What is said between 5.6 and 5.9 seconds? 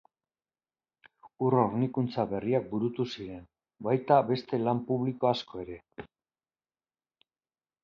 ere.